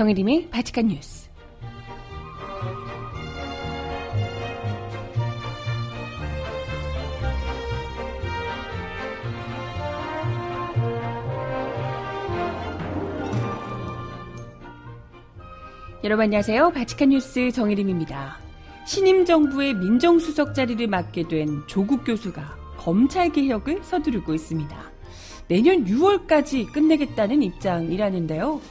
[0.00, 1.28] 정혜림의 바칙한 뉴스.
[16.02, 16.70] 여러분 안녕하세요.
[16.70, 18.38] 바칙한 뉴스 정혜림입니다.
[18.86, 24.74] 신임 정부의 민정수석 자리를 맡게 된 조국 교수가 검찰 개혁을 서두르고 있습니다.
[25.48, 28.62] 내년 6월까지 끝내겠다는 입장이라는데요.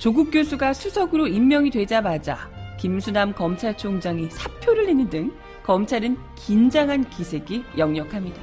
[0.00, 5.30] 조국 교수가 수석으로 임명이 되자마자 김수남 검찰총장이 사표를 내는 등
[5.62, 8.40] 검찰은 긴장한 기색이 역력합니다.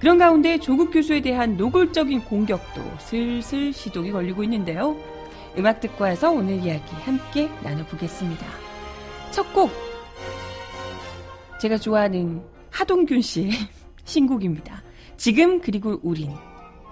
[0.00, 4.96] 그런 가운데 조국 교수에 대한 노골적인 공격도 슬슬 시동이 걸리고 있는데요.
[5.56, 8.44] 음악 듣고 와서 오늘 이야기 함께 나눠보겠습니다.
[9.30, 9.70] 첫 곡,
[11.60, 13.52] 제가 좋아하는 하동균 씨의
[14.04, 14.82] 신곡입니다.
[15.16, 16.32] 지금 그리고 우린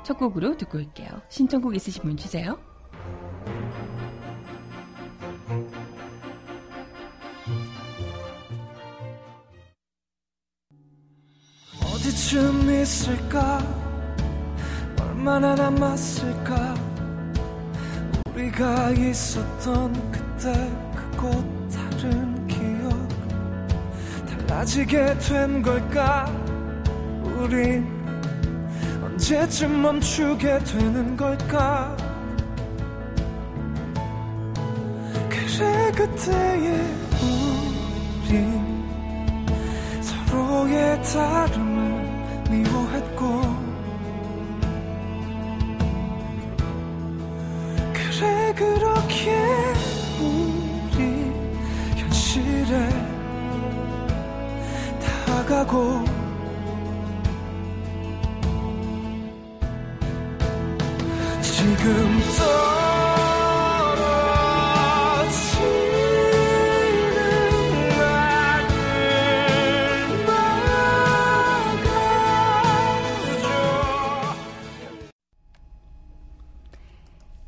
[0.05, 1.09] 첫 곡으로 듣고 올게요.
[1.29, 2.57] 신청곡 있으신 분 주세요.
[12.13, 13.65] 어디쯤 있을까?
[15.01, 16.75] 얼마나 남았을까?
[18.35, 20.53] 우리가 있었던 그때
[20.95, 21.33] 그곳
[21.71, 23.09] 다른 기억
[24.47, 26.27] 달라지게 된 걸까?
[27.39, 27.87] 우린
[29.03, 31.97] 언제쯤 멈추게 되는 걸까?
[35.31, 36.95] 그래 그때의
[38.29, 38.83] 우린
[40.03, 41.72] 서로의 다름
[48.63, 49.33] 그렇게
[50.21, 50.97] 우리
[51.97, 52.89] 현실에
[55.27, 56.05] 다가고
[61.43, 63.03] 지금 막아줘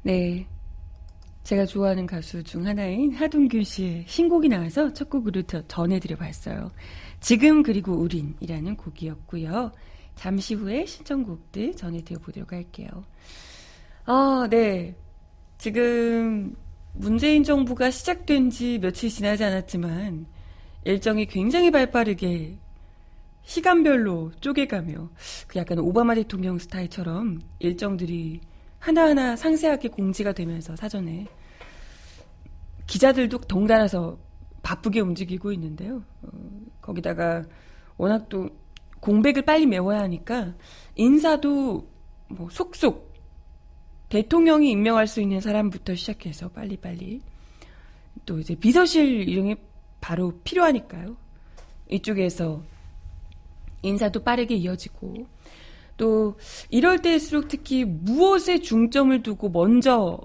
[0.03, 0.47] 네.
[1.55, 6.73] 제가 좋아하는 가수 중 하나인 하동균 씨의 신곡이 나와서 첫 곡으로 더 전해드려 봤어요.
[7.21, 9.71] 지금 그리고 우린이라는 곡이었고요.
[10.17, 12.89] 잠시 후에 신청곡들 전해드려 보도록 할게요.
[14.05, 14.97] 아, 네.
[15.59, 16.57] 지금
[16.93, 20.27] 문재인 정부가 시작된 지 며칠 지나지 않았지만
[20.85, 22.59] 일정이 굉장히 발빠르게
[23.45, 25.09] 시간별로 쪼개가며
[25.47, 28.41] 그 약간 오바마 대통령 스타일처럼 일정들이
[28.81, 31.27] 하나하나 상세하게 공지가 되면서 사전에
[32.87, 34.19] 기자들도 덩달아서
[34.63, 36.03] 바쁘게 움직이고 있는데요.
[36.23, 36.29] 어,
[36.81, 37.45] 거기다가
[37.97, 38.49] 워낙 또
[39.01, 40.55] 공백을 빨리 메워야 하니까
[40.97, 41.87] 인사도
[42.29, 43.13] 뭐 속속
[44.09, 47.21] 대통령이 임명할 수 있는 사람부터 시작해서 빨리빨리
[48.25, 49.57] 또 이제 비서실 이름이
[50.01, 51.17] 바로 필요하니까요.
[51.91, 52.63] 이쪽에서
[53.83, 55.27] 인사도 빠르게 이어지고
[55.97, 56.37] 또
[56.71, 60.19] 이럴 때일수록 특히 무엇에 중점을 두고 먼저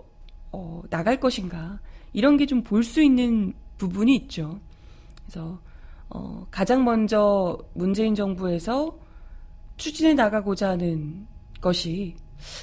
[0.51, 1.79] 어, 나갈 것인가
[2.13, 4.59] 이런 게 좀 볼 수 있는 부분이 있죠.
[5.25, 5.59] 그래서
[6.09, 8.97] 어, 가장 먼저 문재인 정부에서
[9.77, 11.27] 추진해 나가고자 하는
[11.61, 12.15] 것이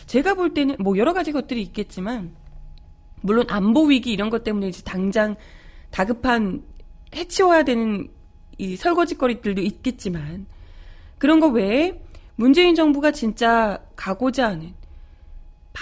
[0.06, 2.34] 제가 볼 때는 뭐 여러 가지 것들이 있겠지만
[3.22, 5.34] 물론 안보 위기 이런 것 때문에 이제 당장
[5.90, 6.62] 다급한
[7.14, 8.08] 해치워야 되는
[8.58, 10.46] 이 설거지거리들도 있겠지만
[11.18, 12.02] 그런 거 외에
[12.36, 14.74] 문재인 정부가 진짜 가고자 하는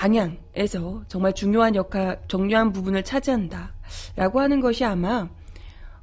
[0.04, 3.72] 방향에서 정말 중요한 역할, 중요한 부분을 차지한다
[4.16, 5.30] 라고 하는 것이 아마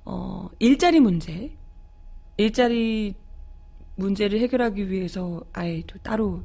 [0.04, 1.56] 어, 일자리 문제,
[2.38, 3.14] 일자리
[3.96, 6.42] 문제를 해결하기 위해서 아예 또 따로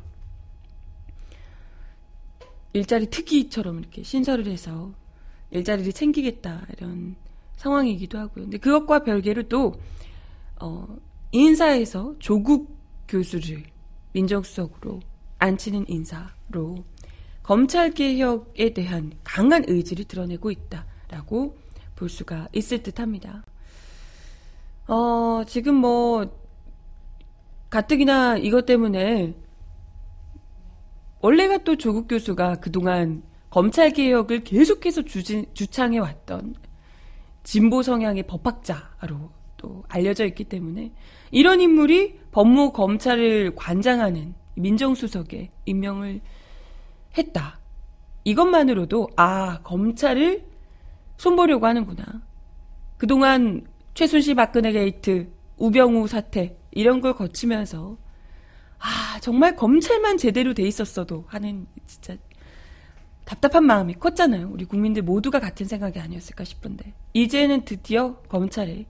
[2.74, 4.92] 일자리 특위처럼 이렇게 신설을 해서
[5.50, 7.16] 일자리를 챙기겠다 이런
[7.56, 8.44] 상황이기도 하고요.
[8.44, 9.72] 근데 그것과 별개로 또
[10.60, 10.86] 어,
[11.32, 12.76] 인사에서 조국
[13.08, 13.62] 교수를
[14.12, 15.00] 민정수석으로
[15.38, 16.84] 앉히는 인사로
[17.46, 21.56] 검찰 개혁에 대한 강한 의지를 드러내고 있다라고
[21.94, 23.44] 볼 수가 있을 듯합니다.
[24.88, 26.28] 어, 지금 뭐
[27.70, 29.36] 가뜩이나 이것 때문에
[31.20, 36.56] 원래가 또 조국 교수가 그동안 검찰 개혁을 계속해서 주진, 주창해 왔던
[37.44, 40.92] 진보 성향의 법학자로 또 알려져 있기 때문에
[41.30, 46.22] 이런 인물이 법무 검찰을 관장하는 민정수석에 임명을
[47.16, 47.60] 했다.
[48.24, 50.44] 이것만으로도 아 검찰을
[51.16, 52.04] 손보려고 하는구나.
[52.98, 57.96] 그동안 최순실 박근혜 게이트, 우병우 사태 이런 걸 거치면서
[58.78, 62.16] 아 정말 검찰만 제대로 돼 있었어도 하는 진짜
[63.24, 64.50] 답답한 마음이 컸잖아요.
[64.52, 68.86] 우리 국민들 모두가 같은 생각이 아니었을까 싶은데 이제는 드디어 검찰에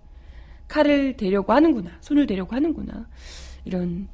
[0.69, 3.09] 칼을 대려고 하는구나, 손을 대려고 하는구나
[3.65, 4.09] 이런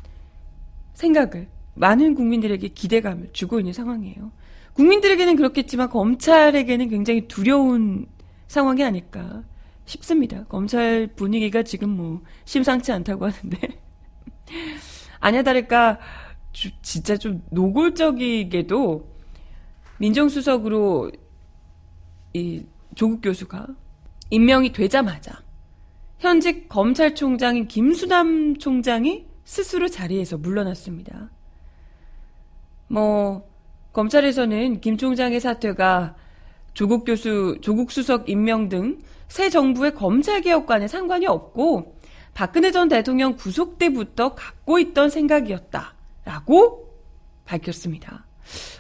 [0.94, 4.30] 생각을 많은 국민들에게 기대감을 주고 있는 상황이에요.
[4.74, 8.06] 국민들에게는 그렇겠지만 검찰에게는 굉장히 두려운
[8.46, 9.42] 상황이 아닐까
[9.84, 10.44] 싶습니다.
[10.44, 13.58] 검찰 분위기가 지금 뭐 심상치 않다고 하는데
[15.20, 15.98] 아냐 다를까
[16.82, 19.12] 진짜 좀 노골적이게도
[19.98, 21.10] 민정수석으로
[22.34, 22.64] 이
[22.94, 23.68] 조국 교수가
[24.30, 25.42] 임명이 되자마자
[26.18, 31.30] 현직 검찰총장인 김수남 총장이 스스로 자리에서 물러났습니다.
[32.92, 33.48] 뭐
[33.92, 36.14] 검찰에서는 김 총장의 사퇴가
[36.74, 39.00] 조국 교수, 조국 수석 임명 등
[39.32, 41.96] 새 정부의 검찰 개혁과는 상관이 없고
[42.34, 46.94] 박근혜 전 대통령 구속 때부터 갖고 있던 생각이었다라고
[47.46, 48.26] 밝혔습니다.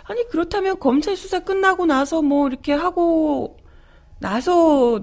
[0.04, 3.56] 아니 그렇다면 검찰 수사 끝나고 나서 뭐 이렇게 하고
[4.18, 5.02] 나서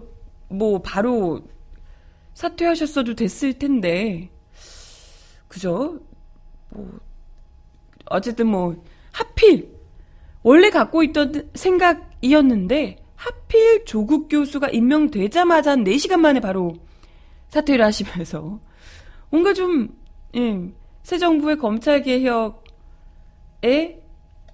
[0.49, 1.41] 뭐 바로
[2.35, 4.29] 사퇴하셨어도 됐을 텐데
[5.47, 5.99] 그죠?
[6.69, 6.99] 뭐
[8.05, 9.69] 어쨌든 뭐 하필
[10.43, 16.73] 원래 갖고 있던 생각이었는데 하필 조국 교수가 임명되자마자 한 4시간 만에 바로
[17.49, 18.59] 사퇴를 하시면서
[19.29, 19.89] 뭔가 좀
[20.35, 20.69] 예,
[21.03, 22.53] 새 정부의 검찰 개혁에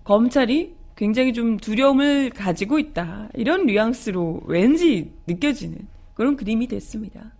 [0.04, 3.30] 검찰이 굉장히 좀 두려움을 가지고 있다.
[3.34, 7.34] 이런 뉘앙스로 왠지 느껴지는 그런 그림이 됐습니다.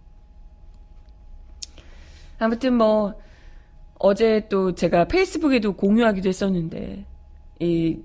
[2.38, 3.14] 아무튼 뭐
[4.00, 7.06] 어제 또 제가 페이스북에도 공유하기도 했었는데
[7.60, 7.98] 이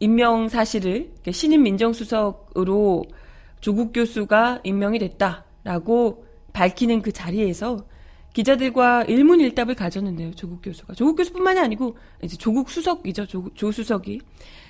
[0.00, 3.04] 임명 사실을 신임 민정수석으로
[3.60, 7.84] 조국 교수가 임명이 됐다라고 밝히는 그 자리에서
[8.32, 10.32] 기자들과 일문일답을 가졌는데요.
[10.34, 13.26] 조국 교수가 조국 교수뿐만이 아니고 이제 조국 수석이죠.
[13.26, 14.20] 조, 조 수석이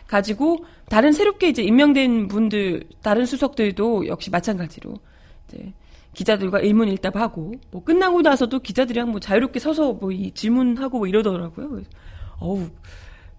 [0.06, 4.94] 가지고 다른 새롭게 이제 임명된 분들 다른 수석들도 역시 마찬가지로
[5.48, 5.74] 이제
[6.18, 11.82] 기자들과 일문일답하고 뭐 끝나고 나서도 기자들이랑 뭐 자유롭게 서서 뭐 이 질문하고 뭐 이러더라고요.
[12.40, 12.68] 어우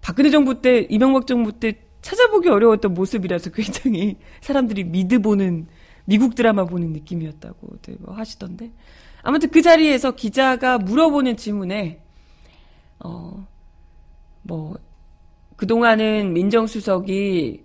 [0.00, 5.66] 박근혜 정부 때 이명박 정부 때 찾아보기 어려웠던 모습이라서 굉장히 사람들이 미드 보는
[6.06, 8.72] 미국 드라마 보는 느낌이었다고 뭐 하시던데
[9.22, 12.02] 아무튼 그 자리에서 기자가 물어보는 질문에
[13.00, 13.50] 어
[14.42, 14.76] 뭐
[15.56, 17.62] 그동안은 민정수석이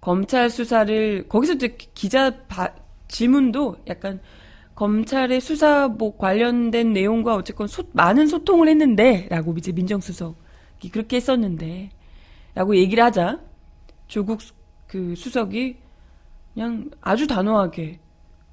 [0.00, 2.72] 검찰 수사를 거기서 이제 기자 바,
[3.12, 4.20] 질문도 약간
[4.74, 13.04] 검찰의 수사 뭐 관련된 내용과 어쨌건 소, 많은 소통을 했는데라고 이제 민정수석이 그렇게 했었는데라고 얘기를
[13.04, 13.38] 하자
[14.08, 14.40] 조국
[14.86, 15.76] 그 수석이
[16.54, 18.00] 그냥 아주 단호하게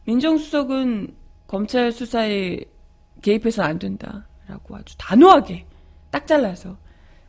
[0.05, 1.15] 민정수석은
[1.47, 2.59] 검찰 수사에
[3.21, 5.65] 개입해서 안 된다라고 아주 단호하게
[6.11, 6.77] 딱 잘라서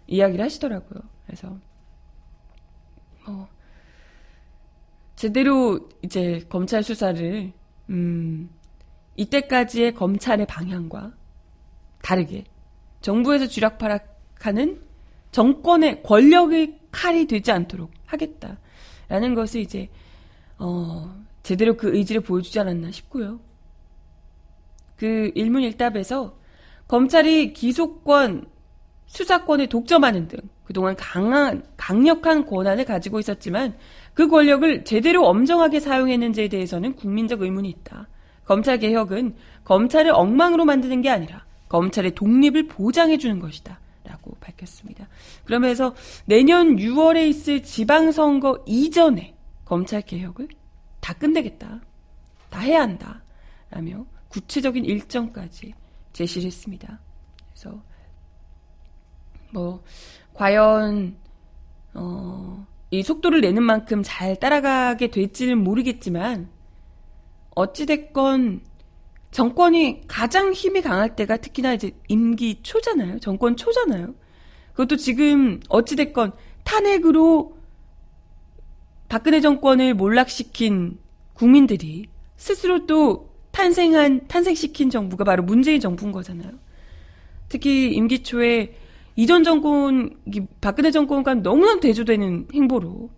[0.06, 1.00] 이야기를 하시더라고요.
[1.26, 1.56] 그래서
[3.26, 3.48] 뭐
[5.20, 7.52] 제대로 이제 검찰 수사를
[7.90, 8.48] 음
[9.16, 11.12] 이때까지의 검찰의 방향과
[12.00, 12.44] 다르게
[13.02, 14.80] 정부에서 쥐락파락하는
[15.30, 19.90] 정권의 권력의 칼이 되지 않도록 하겠다라는 것을 이제
[20.56, 23.40] 어 제대로 그 의지를 보여주지 않았나 싶고요.
[24.96, 26.38] 그 일문일답에서
[26.88, 28.46] 검찰이 기소권,
[29.04, 33.76] 수사권을 독점하는 등 그동안 강한, 강력한 권한을 가지고 있었지만
[34.20, 38.06] 그 권력을 제대로 엄정하게 사용했는지에 대해서는 국민적 의문이 있다.
[38.44, 39.34] 검찰 개혁은
[39.64, 43.80] 검찰을 엉망으로 만드는 게 아니라 검찰의 독립을 보장해 주는 것이다.
[44.04, 45.08] 라고 밝혔습니다.
[45.46, 45.94] 그러면서
[46.26, 49.34] 내년 6월에 있을 지방선거 이전에
[49.64, 50.48] 검찰 개혁을
[51.00, 51.80] 다 끝내겠다.
[52.50, 53.22] 다 해야 한다.
[53.70, 55.72] 라며 구체적인 일정까지
[56.12, 57.00] 제시를 했습니다.
[57.54, 57.82] 그래서
[59.50, 59.82] 뭐
[60.34, 61.16] 과연
[61.94, 66.48] 어, 이 속도를 내는 만큼 잘 따라가게 될지는 모르겠지만
[67.54, 68.62] 어찌됐건
[69.30, 73.20] 정권이 가장 힘이 강할 때가 특히나 이제 임기 초잖아요.
[73.20, 74.14] 정권 초잖아요.
[74.72, 76.32] 그것도 지금 어찌됐건
[76.64, 77.56] 탄핵으로
[79.08, 80.98] 박근혜 정권을 몰락시킨
[81.34, 82.06] 국민들이
[82.36, 86.52] 스스로 또 탄생한, 탄생시킨 정부가 바로 문재인 정부인 거잖아요.
[87.48, 88.74] 특히 임기 초에
[89.16, 90.16] 이전 정권,
[90.60, 93.10] 박근혜 정권과 너무나 대조되는 행보로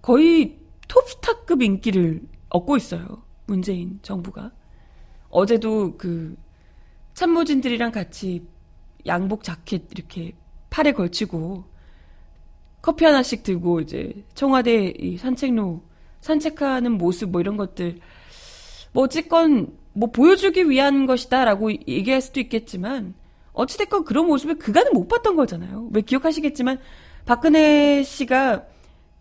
[0.00, 3.22] 거의 톱스타급 인기를 얻고 있어요.
[3.46, 4.52] 문재인 정부가.
[5.28, 6.36] 어제도 그
[7.14, 8.46] 참모진들이랑 같이
[9.06, 10.34] 양복 자켓 이렇게
[10.70, 11.64] 팔에 걸치고
[12.82, 15.82] 커피 하나씩 들고 이제 청와대 이 산책로
[16.20, 17.98] 산책하는 모습 뭐 이런 것들
[18.92, 23.14] 뭐 어쨌건 뭐 보여주기 위한 것이다라고 얘기할 수도 있겠지만
[23.52, 25.88] 어찌됐건 그런 모습을 그간은 못 봤던 거잖아요.
[25.92, 26.78] 왜 기억하시겠지만
[27.26, 28.64] 박근혜 씨가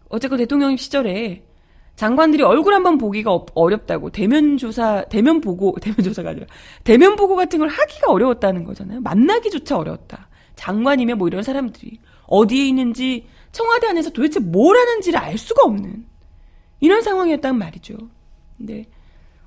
[0.09, 1.45] 어쨌건 대통령 시절에
[1.95, 6.45] 장관들이 얼굴 한번 보기가 어- 어렵다고 대면 조사 대면 보고 대면 조사가 아니라
[6.83, 9.01] 대면 보고 같은 걸 하기가 어려웠다는 거잖아요.
[9.01, 10.29] 만나기조차 어려웠다.
[10.55, 16.05] 장관이면 뭐 이런 사람들이 어디에 있는지 청와대 안에서 도대체 뭘 하는지를 알 수가 없는
[16.79, 17.97] 이런 상황이었단 말이죠.
[18.57, 18.85] 근데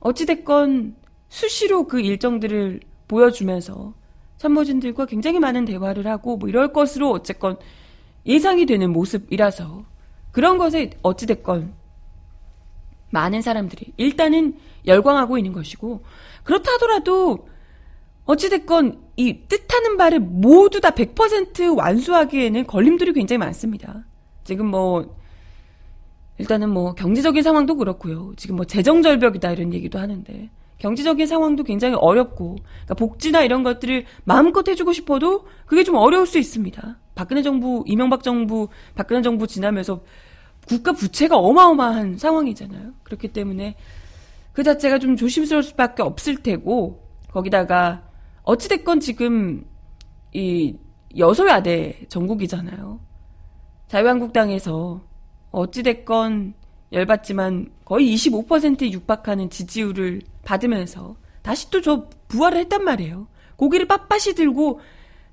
[0.00, 0.96] 어찌됐건
[1.28, 3.94] 수시로 그 일정들을 보여주면서
[4.42, 7.56] 참모진들과 굉장히 많은 대화를 하고 뭐 이럴 것으로 어쨌건
[8.26, 9.84] 예상이 되는 모습이라서
[10.32, 11.74] 그런 것에 어찌됐건
[13.10, 16.02] 많은 사람들이 일단은 열광하고 있는 것이고
[16.42, 17.46] 그렇다 하더라도
[18.24, 24.04] 어찌됐건 이 뜻하는 바를 모두 다 100% 완수하기에는 걸림돌이 굉장히 많습니다.
[24.42, 25.16] 지금 뭐
[26.38, 28.32] 일단은 뭐 경제적인 상황도 그렇고요.
[28.36, 30.50] 지금 뭐 재정 절벽이다 이런 얘기도 하는데
[30.82, 36.38] 경제적인 상황도 굉장히 어렵고 그러니까 복지나 이런 것들을 마음껏 해주고 싶어도 그게 좀 어려울 수
[36.38, 36.98] 있습니다.
[37.14, 40.00] 박근혜 정부, 이명박 정부, 박근혜 정부 지나면서
[40.66, 42.94] 국가 부채가 어마어마한 상황이잖아요.
[43.04, 43.76] 그렇기 때문에
[44.52, 48.02] 그 자체가 좀 조심스러울 수밖에 없을 테고 거기다가
[48.42, 49.64] 어찌됐건 지금
[50.32, 50.76] 이
[51.16, 52.98] 여소야대 전국이잖아요.
[53.86, 55.00] 자유한국당에서
[55.52, 56.54] 어찌됐건
[56.92, 63.26] 열받지만 거의 25%에 육박하는 지지율을 받으면서 다시 또 저 부활을 했단 말이에요.
[63.56, 64.80] 고기를 빳빳이 들고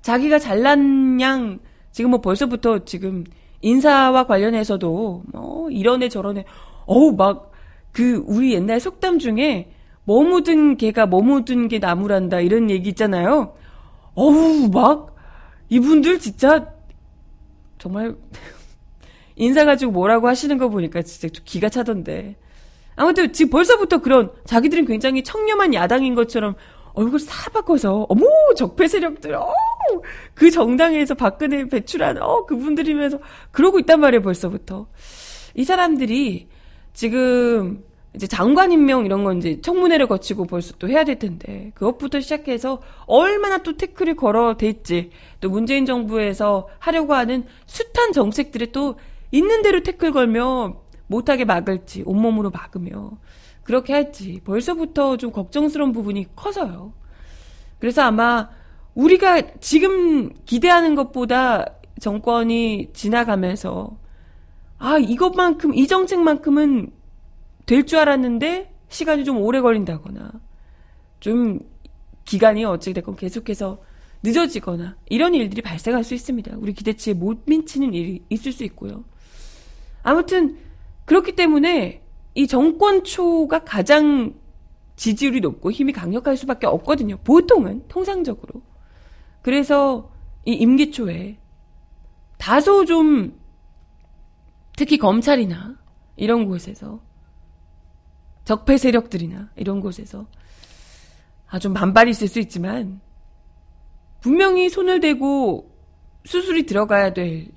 [0.02, 1.58] 자기가 잘난 양
[1.92, 3.24] 지금 뭐 벌써부터 지금
[3.60, 6.44] 인사와 관련해서도 뭐 이런 애 저런 애
[6.86, 7.50] 어우 막
[7.92, 9.72] 그 우리 옛날 속담 중에
[10.04, 13.54] 뭐 묻은 개가 뭐 묻은 게 나무란다 이런 얘기 있잖아요.
[14.14, 15.16] 어우 막
[15.68, 16.72] 이분들 진짜
[17.78, 18.16] 정말
[19.40, 22.36] 인사 가지고 뭐라고 하시는 거 보니까 진짜 좀 기가 차던데.
[22.94, 26.54] 아무튼 지금 벌써부터 그런 자기들은 굉장히 청렴한 야당인 것처럼
[26.92, 33.18] 얼굴 사 바꿔서 어머 적폐 세력들 어그 정당에서 박근혜 배출한 어 그분들이면서
[33.52, 34.88] 그러고 있단 말이에요 벌써부터
[35.54, 36.48] 이 사람들이
[36.92, 37.82] 지금
[38.12, 42.82] 이제 장관 임명 이런 건 이제 청문회를 거치고 벌써 또 해야 될 텐데 그것부터 시작해서
[43.06, 48.96] 얼마나 또 태클이 걸어댔지 또 문재인 정부에서 하려고 하는 숱한 정책들이 또
[49.32, 53.18] 있는 대로 태클 걸며 못하게 막을지 온몸으로 막으며
[53.62, 56.92] 그렇게 할지 벌써부터 좀 걱정스러운 부분이 커서요.
[57.78, 58.48] 그래서 아마
[58.94, 61.66] 우리가 지금 기대하는 것보다
[62.00, 63.96] 정권이 지나가면서
[64.78, 66.90] 아 이것만큼 이 정책만큼은
[67.66, 70.32] 될 줄 알았는데 시간이 좀 오래 걸린다거나
[71.20, 71.60] 좀
[72.24, 73.78] 기간이 어찌 됐건 계속해서
[74.22, 76.56] 늦어지거나 이런 일들이 발생할 수 있습니다.
[76.58, 79.04] 우리 기대치에 못 미치는 일이 있을 수 있고요.
[80.02, 80.58] 아무튼
[81.04, 82.02] 그렇기 때문에
[82.34, 84.34] 이 정권 초가 가장
[84.96, 87.16] 지지율이 높고 힘이 강력할 수밖에 없거든요.
[87.18, 88.62] 보통은 통상적으로.
[89.42, 90.10] 그래서
[90.44, 91.38] 이 임기 초에
[92.38, 93.38] 다소 좀
[94.76, 95.76] 특히 검찰이나
[96.16, 97.00] 이런 곳에서
[98.44, 100.26] 적폐 세력들이나 이런 곳에서
[101.48, 103.00] 아좀 반발이 있을 수 있지만
[104.20, 105.70] 분명히 손을 대고
[106.24, 107.48] 수술이 들어가야 될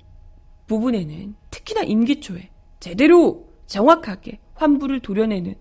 [0.66, 5.54] 부분에는 특히나 임기 초에 제대로 정확하게 환부를 도려내는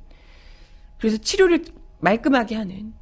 [0.97, 1.63] 그래서 치료를
[1.99, 2.93] 말끔하게 하는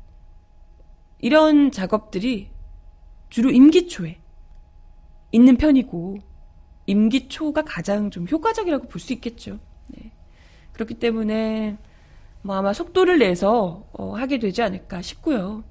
[1.19, 2.50] 이런 작업들이
[3.29, 4.19] 주로 임기 초에
[5.31, 6.17] 있는 편이고
[6.86, 9.60] 임기 초가 가장 좀 효과적이라고 볼 수 있겠죠.
[9.88, 10.12] 네.
[10.74, 11.77] 그렇기 때문에
[12.41, 15.63] 뭐 아마 속도를 내서 어, 하게 되지 않을까 싶고요.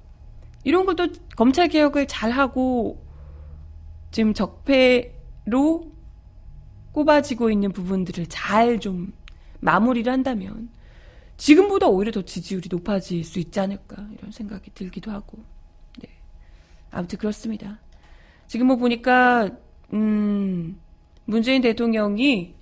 [0.63, 3.05] 이런 것도 검찰 개혁을 잘 하고
[4.09, 5.91] 지금 적폐로
[6.91, 9.13] 꼽아지고 있는 부분들을 잘 좀
[9.61, 10.69] 마무리를 한다면
[11.37, 15.39] 지금보다 오히려 더 지지율이 높아질 수 있지 않을까 이런 생각이 들기도 하고
[15.99, 16.09] 네.
[16.91, 17.79] 아무튼 그렇습니다.
[18.47, 19.49] 지금 뭐 보니까
[19.93, 20.79] 음
[21.25, 22.55] 문재인 대통령이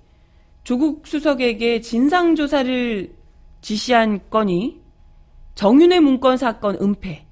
[0.62, 3.14] 조국 수석에게 진상 조사를
[3.60, 4.80] 지시한 건이
[5.54, 7.26] 정윤회 문건 사건 은폐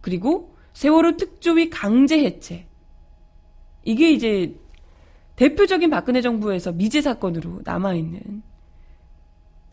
[0.00, 2.66] 그리고 세월호 특조위 강제 해체
[3.84, 4.56] 이게 이제
[5.40, 8.42] 대표적인 박근혜 정부에서 미제 사건으로 남아있는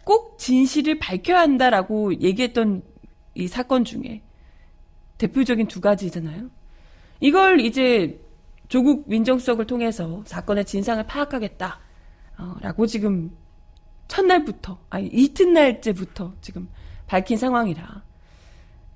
[0.06, 2.84] 꼭 진실을 밝혀야 한다라고 얘기했던
[3.36, 4.22] 이 사건 중에
[5.18, 6.50] 대표적인 두 가지잖아요.
[7.20, 8.18] 이걸 이제
[8.70, 11.80] 조국 민정수석을 통해서 사건의 진상을 파악하겠다.
[12.38, 13.36] 어, 라고 지금
[14.08, 16.70] 첫날부터, 아니, 이튿날째부터 지금
[17.08, 18.04] 밝힌 상황이라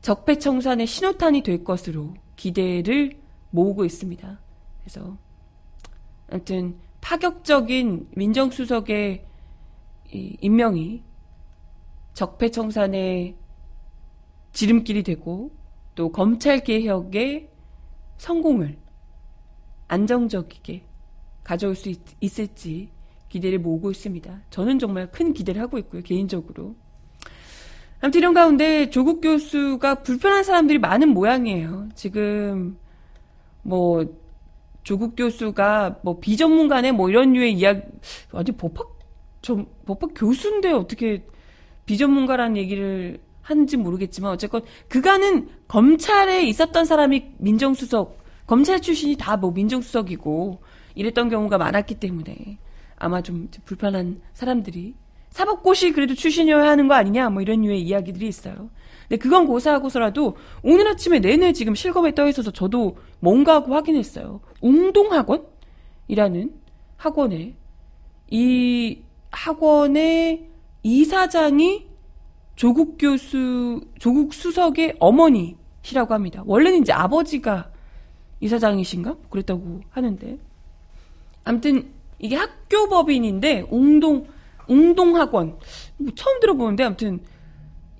[0.03, 4.39] 적폐청산의 신호탄이 될 것으로 기대를 모으고 있습니다.
[4.79, 5.17] 그래서
[6.31, 9.25] 아무튼 파격적인 민정수석의
[10.11, 11.03] 임명이
[12.13, 13.35] 적폐청산의
[14.53, 15.51] 지름길이 되고
[15.95, 17.49] 또 검찰 개혁의
[18.17, 18.77] 성공을
[19.87, 20.83] 안정적이게
[21.43, 22.89] 가져올 수 있, 을지
[23.29, 24.41] 기대를 모으고 있습니다.
[24.49, 26.75] 저는 정말 큰 기대를 하고 있고요, 개인적으로.
[27.99, 31.89] 아무튼 이런 가운데 조국 교수가 불편한 사람들이 많은 모양이에요.
[31.95, 32.77] 지금
[33.63, 34.20] 뭐
[34.83, 37.81] 조국 교수가 뭐 비전문가네 뭐 이런 류의 이야기
[38.33, 38.99] 아니 법학
[39.41, 41.25] 좀 법학 교수인데 어떻게
[41.85, 50.61] 비전문가라는 얘기를 하는지 모르겠지만 어쨌건 그간은 검찰에 있었던 사람이 민정수석 검찰 출신이 다 뭐 민정수석이고
[50.95, 52.57] 이랬던 경우가 많았기 때문에
[52.97, 54.95] 아마 좀 불편한 사람들이
[55.29, 58.69] 사법고시 그래도 출신이어야 하는 거 아니냐 뭐 이런 류의 이야기들이 있어요.
[59.11, 64.39] 근데 그건 고사하고서라도 오늘 아침에 내내 지금 실검에 떠 있어서 저도 뭔가 하고 확인했어요.
[64.61, 66.53] 웅동학원이라는
[66.95, 67.55] 학원에
[68.29, 68.99] 이
[69.31, 70.47] 학원의
[70.83, 71.87] 이사장이
[72.55, 76.41] 조국 교수, 조국 수석의 어머니시라고 합니다.
[76.45, 77.69] 원래는 이제 아버지가
[78.39, 79.17] 이사장이신가?
[79.29, 80.37] 그랬다고 하는데.
[81.43, 84.25] 아무튼 이게 학교 법인인데 웅동
[84.69, 85.57] 웅동학원
[85.97, 87.19] 뭐 처음 들어보는데 아무튼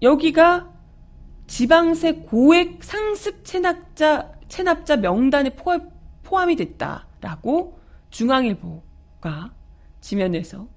[0.01, 0.70] 여기가
[1.51, 7.77] 지방세 고액 상습 체납자 체납자 명단에 포함, 이 됐다라고
[8.09, 9.51] 중앙일보가
[9.99, 10.69] 지면에서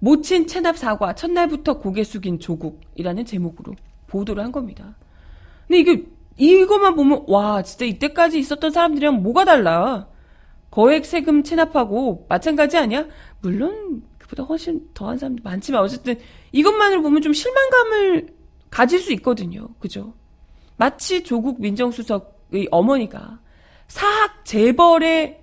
[0.00, 3.76] 모친 체납 사과 첫날부터 고개 숙인 조국이라는 제목으로
[4.08, 4.96] 보도를 한 겁니다.
[5.68, 6.04] 근데 이게
[6.36, 10.08] 이것만 보면 와 진짜 이때까지 있었던 사람들이랑 뭐가 달라?
[10.72, 13.06] 거액 세금 체납하고 마찬가지 아니야?
[13.40, 16.18] 물론 그보다 훨씬 더한 사람도 많지만 어쨌든
[16.50, 18.41] 이것만을 보면 좀 실망감을
[18.72, 19.68] 가질 수 있거든요.
[19.78, 20.14] 그죠?
[20.76, 23.38] 마치 조국 민정수석의 어머니가
[23.86, 25.40] 사학 재벌의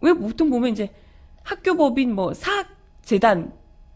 [0.00, 0.88] 왜 보통 보면 이제
[1.42, 3.52] 학교법인 뭐 사학 재단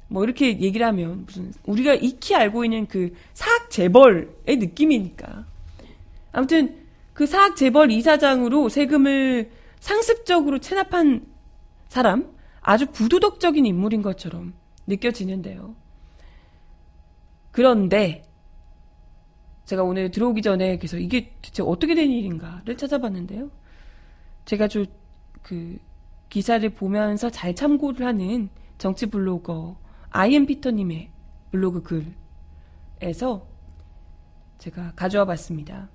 [0.09, 5.47] 뭐 이렇게 얘기를 하면 무슨 우리가 익히 알고 있는 그 사학 재벌의 느낌이니까
[6.33, 6.77] 아무튼
[7.15, 11.25] 그 사학 재벌 이사장으로 세금을 상습적으로 체납한
[11.89, 14.53] 사람 아주 부도덕적인 인물인 것처럼
[14.87, 15.75] 느껴지는데요.
[17.53, 18.26] 그런데
[19.67, 23.51] 제가 오늘 들어오기 전에 그래서 이게 대체 어떻게 된 일인가를 찾아봤는데요.
[24.45, 25.79] 제가 좀그
[26.29, 28.49] 기사를 보면서 잘 참고를 하는
[28.79, 29.77] 정치 블로거
[30.11, 31.11] 아이엠 피터님의
[31.51, 31.83] 블로그
[33.01, 33.47] 글에서
[34.59, 35.91] 제가 가져와 봤습니다.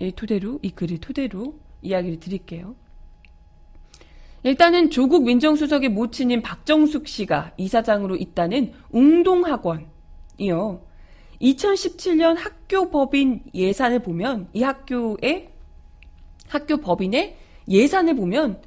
[0.00, 2.74] 이 토대로, 이 글을 토대로 이야기를 드릴게요.
[4.42, 9.86] 일단은 조국 민정수석의 모친인 박정숙 씨가 이사장으로 있다는 웅동학원이요.
[11.40, 15.50] 2017년 학교 법인 예산을 보면 이 학교의
[16.48, 17.36] 학교 법인의
[17.68, 18.62] 예산을 보면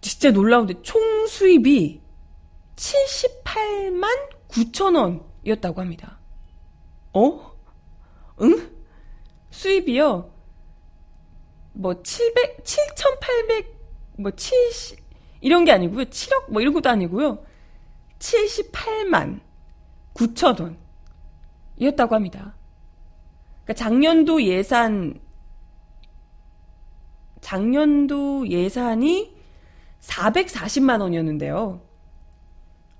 [0.00, 2.00] 진짜 놀라운데 총 수입이
[2.76, 4.06] 78만
[4.48, 4.96] 9천
[5.44, 6.18] 원이었다고 합니다.
[7.12, 7.52] 어?
[8.42, 8.70] 응?
[9.50, 10.32] 수입이요.
[11.72, 13.76] 뭐 700, 7,800
[14.18, 14.98] 뭐 70,
[15.40, 16.04] 이런 게 아니고요.
[16.04, 17.44] 7억 뭐 이런 것도 아니고요.
[18.18, 19.40] 78만
[20.14, 20.85] 9천 원
[21.78, 22.54] 이었다고 합니다.
[23.64, 25.20] 그러니까 작년도 예산
[27.40, 29.36] 작년도 예산이
[30.00, 31.80] 440만 원이었는데요.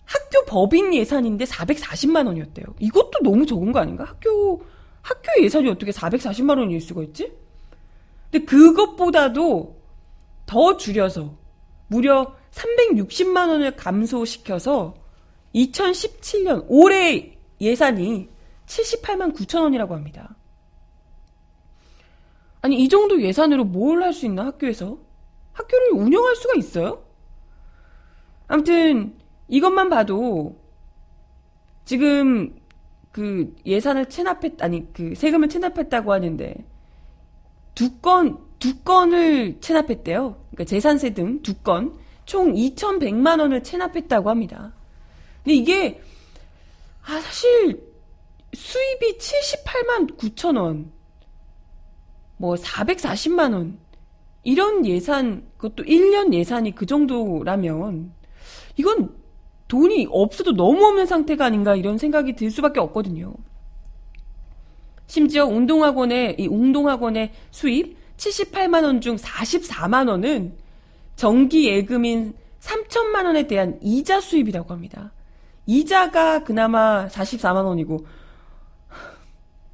[0.04, 2.66] 학교 법인 예산인데 440만 원이었대요.
[2.78, 4.04] 이것도 너무 적은 거 아닌가?
[4.04, 4.62] 학교
[5.02, 7.32] 학교 예산이 어떻게 440만 원일 수가 있지?
[8.30, 9.80] 근데 그것보다도
[10.46, 11.34] 더 줄여서
[11.88, 14.94] 무려 360만 원을 감소시켜서
[15.54, 18.28] 2017년 올해 예산이
[18.66, 20.36] 78만 9천 원이라고 합니다.
[22.62, 24.98] 아니 이 정도 예산으로 뭘 할 수 있나 학교에서?
[25.52, 27.04] 학교를 운영할 수가 있어요?
[28.48, 29.16] 아무튼
[29.48, 30.58] 이것만 봐도
[31.84, 32.58] 지금
[33.12, 36.54] 그 예산을 체납했 아니 그 세금을 체납했다고 하는데
[37.74, 40.36] 두 건 두 건을 체납했대요.
[40.50, 44.72] 그러니까 재산세 등 두 건, 총 2,100만 원을 체납했다고 합니다.
[45.44, 46.00] 근데 이게,
[47.04, 47.85] 아, 사실,
[48.56, 50.90] 수입이 78만 9천 원,
[52.38, 53.78] 뭐 440만 원,
[54.42, 58.12] 이런 예산, 그것도 1년 예산이 그 정도라면,
[58.76, 59.14] 이건
[59.68, 63.34] 돈이 없어도 너무 없는 상태가 아닌가 이런 생각이 들 수밖에 없거든요.
[65.06, 70.56] 심지어 운동학원의, 이 운동학원의 수입, 78만 원 중 44만 원은
[71.16, 75.12] 정기 예금인 3천만 원에 대한 이자 수입이라고 합니다.
[75.66, 78.06] 이자가 그나마 44만 원이고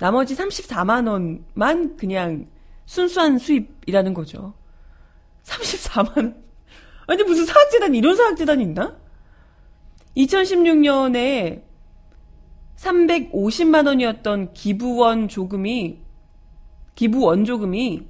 [0.02, 2.48] 나머지 34만 원만 그냥
[2.86, 4.52] 순수한 수입이라는 거죠.
[5.44, 6.42] 34만 원.
[7.06, 8.96] 아니 무슨 사학재단 이런 사학재단이 있나?
[10.16, 11.62] 2016년에
[12.74, 16.00] 350만 원이었던 기부원 조금이
[16.96, 18.02] 기부 원 조금이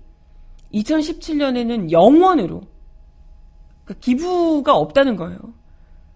[0.72, 2.62] 2017년에는 영원으로
[3.84, 5.38] 그러니까 기부가 없다는 거예요.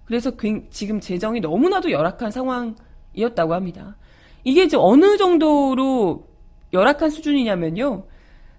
[0.06, 0.32] 그래서
[0.70, 3.98] 지금 재정이 너무나도 열악한 상황이었다고 합니다.
[4.46, 6.24] 이게 이제 어느 정도로
[6.72, 8.06] 열악한 수준이냐면요.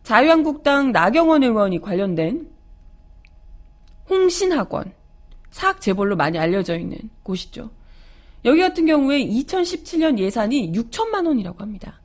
[0.03, 2.51] 자유한국당 나경원 의원이 관련된
[4.09, 4.93] 홍신학원
[5.49, 7.71] 사학 재벌로 많이 알려져 있는 곳이죠.
[8.43, 12.01] 여기 같은 경우에 2017년 예산이 6천만 원이라고 합니다.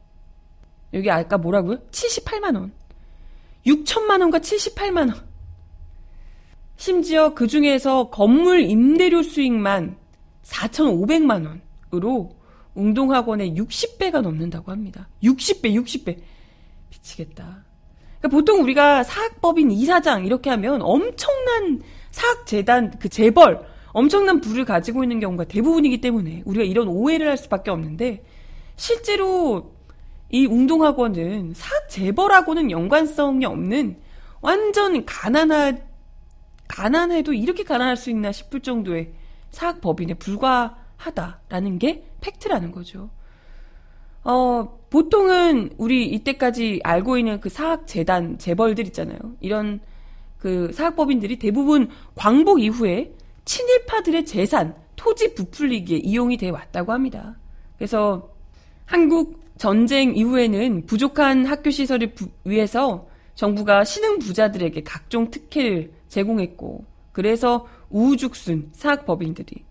[0.95, 1.79] 여기 아까 뭐라고요?
[1.91, 2.73] 78만 원.
[3.67, 5.27] 6천만 원과 78만 원.
[6.77, 9.97] 심지어 그 중에서 건물 임대료 수익만
[10.45, 12.42] 4,500만 원으로
[12.75, 15.09] 운동학원의 60배가 넘는다고 합니다.
[15.23, 16.19] 60배, 60배.
[16.91, 17.65] 미치겠다.
[18.19, 25.21] 그러니까 보통 우리가 사학법인 이사장 이렇게 하면 엄청난 사학재단 그 재벌 엄청난 부를 가지고 있는
[25.21, 28.25] 경우가 대부분이기 때문에 우리가 이런 오해를 할 수밖에 없는데
[28.77, 29.75] 실제로
[30.31, 33.99] 이 운동학원은 사학 재벌하고는 연관성이 없는
[34.41, 35.85] 완전 가난한
[36.69, 39.13] 가난해도 이렇게 가난할 수 있나 싶을 정도의
[39.51, 43.11] 사학 법인에 불과 하다라는 게 팩트라는 거죠.
[44.25, 49.19] 어, 보통은 우리 이때까지 알고 있는 그 사학 재단 재벌들 있잖아요.
[49.41, 49.81] 이런
[50.39, 53.13] 그 사학법인들이 대부분 광복 이후에
[53.45, 57.37] 친일파들의 재산, 토지 부풀리기에 이용이 돼 왔다고 합니다.
[57.77, 58.31] 그래서
[58.85, 67.67] 한국 전쟁 이후에는 부족한 학교 시설을 부, 위해서 정부가 신흥 부자들에게 각종 특혜를 제공했고, 그래서
[67.91, 69.65] 우후죽순 사학법인들이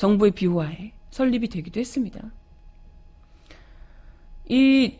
[0.00, 2.32] 정부의 비호하에 설립이 되기도 했습니다.
[4.48, 4.96] 이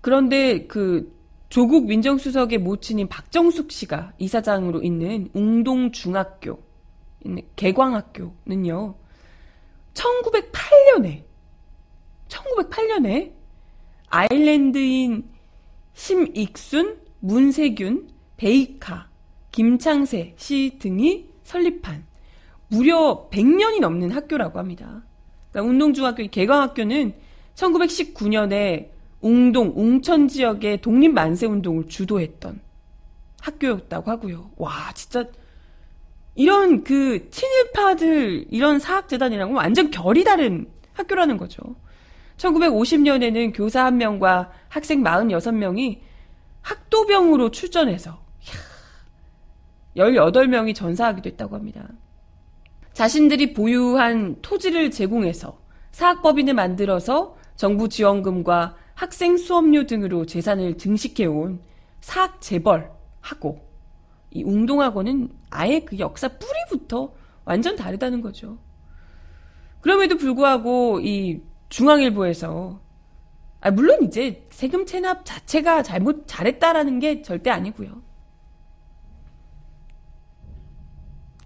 [0.00, 1.12] 그런데 그
[1.48, 6.62] 조국 민정수석의 모친인 박정숙 씨가 이사장으로 있는 웅동중학교,
[7.56, 8.94] 개광학교는요,
[9.92, 11.24] 1908년에,
[12.28, 13.32] 1908년에
[14.08, 15.28] 아일랜드인
[15.94, 19.08] 심익순, 문세균, 베이카,
[19.50, 22.11] 김창세 씨 등이 설립한
[22.72, 25.02] 무려 100년이 넘는 학교라고 합니다.
[25.50, 27.12] 그러니까 운동중학교 개광학교는
[27.54, 28.88] 1919년에
[29.20, 32.60] 웅동, 웅천 지역의 독립 만세 운동을 주도했던
[33.42, 34.50] 학교였다고 하고요.
[34.56, 35.26] 와, 진짜
[36.34, 41.60] 이런 그 친일파들 이런 사학재단이랑은 완전 결이 다른 학교라는 거죠.
[42.38, 46.00] 1950년에는 교사 한 명과 학생 46명이
[46.62, 48.18] 학도병으로 출전해서
[49.94, 51.86] 18명이 전사하기도 했다고 합니다.
[52.94, 55.58] 자신들이 보유한 토지를 제공해서
[55.92, 61.60] 사학법인을 만들어서 정부 지원금과 학생 수업료 등으로 재산을 증식해온
[62.00, 63.60] 사학 재벌하고
[64.30, 67.12] 이 웅동학원은 아예 그 역사 뿌리부터
[67.44, 68.58] 완전 다르다는 거죠.
[69.80, 72.80] 그럼에도 불구하고 이 중앙일보에서
[73.60, 78.02] 아 물론 이제 세금 체납 자체가 잘못 잘했다라는 게 절대 아니고요.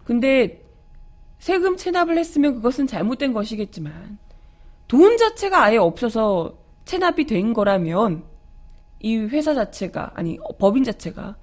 [0.05, 0.66] 근데
[1.47, 4.19] 세금 체납을 했으면 그것은 잘못된 것이겠지만
[4.89, 8.25] 돈 자체가 아예 없어서 체납이 된 거라면
[8.99, 11.37] 이 회사 자체가 아니 법인 자체가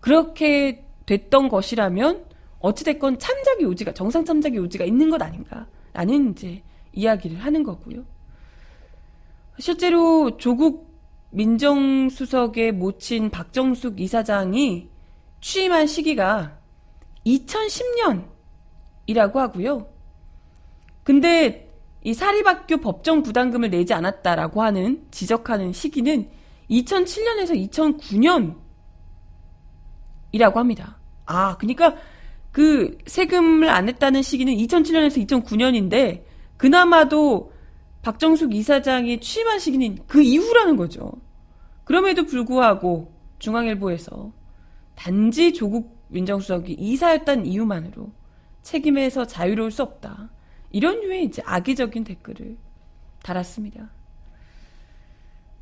[0.00, 2.26] 그렇게 됐던 것이라면
[2.58, 8.04] 어찌됐건 참작의 요지가 정상 참작의 요지가 있는 것 아닌가라는 이제 이야기를 하는 거고요.
[9.58, 10.92] 실제로 조국
[11.30, 14.90] 민정수석의 모친 박정숙 이사장이
[15.40, 16.58] 취임한 시기가
[17.24, 18.37] 2010년
[19.08, 19.88] 이라고 하고요.
[21.02, 21.72] 근데
[22.04, 26.28] 이 사립학교 법정 부담금을 내지 않았다라고 하는 지적하는 시기는
[26.70, 28.54] 2007년에서
[30.32, 30.98] 2009년이라고 합니다.
[31.26, 31.96] 아, 그러니까
[32.52, 36.24] 그 세금을 안 냈다는 시기는 2007년에서 2009년인데
[36.56, 37.52] 그나마도
[38.02, 41.12] 박정숙 이사장이 취임한 시기는 그 이후라는 거죠.
[41.84, 44.32] 그럼에도 불구하고 중앙일보에서
[44.94, 48.17] 단지 조국 민정수석이 이사였다는 이유만으로
[48.68, 50.28] 책임에서 자유로울 수 없다.
[50.70, 52.58] 이런 류의 이제 악의적인 댓글을
[53.22, 53.88] 달았습니다.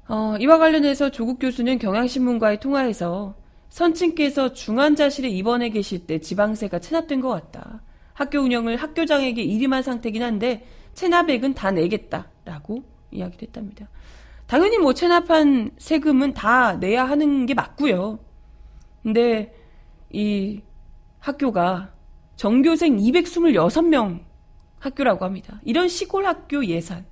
[0.08, 3.36] 어, 이와 관련해서 조국 교수는 경향신문과의 통화에서
[3.68, 7.82] 선친께서 중환자실에 입원해 계실 때 지방세가 체납된 것 같다.
[8.12, 13.88] 학교 운영을 학교장에게 일임한 상태긴 한데 체납액은 다 내겠다 라고 이야기를 했답니다.
[14.46, 18.18] 당연히 뭐 체납한 세금은 다 내야 하는 게 맞고요.
[19.02, 19.54] 근데
[20.10, 20.60] 이
[21.20, 21.95] 학교가
[22.36, 24.20] 전교생 226명
[24.78, 25.60] 학교라고 합니다.
[25.64, 27.04] 이런 시골 학교 예산.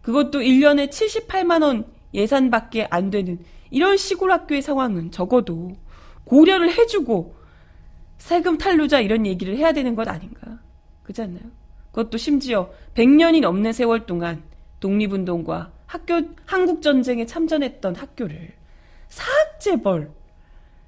[0.00, 3.38] 그것도 1년에 78만원 예산밖에 안 되는
[3.70, 5.72] 이런 시골 학교의 상황은 적어도
[6.24, 7.34] 고려를 해주고
[8.18, 10.58] 세금 탈루자 이런 얘기를 해야 되는 것 아닌가.
[11.02, 11.44] 그렇지 않나요?
[11.90, 14.42] 그것도 심지어 100년이 넘는 세월 동안
[14.80, 18.54] 독립운동과 학교, 한국전쟁에 참전했던 학교를
[19.08, 20.10] 사학재벌,